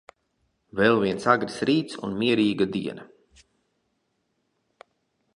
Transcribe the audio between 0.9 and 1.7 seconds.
viens agrs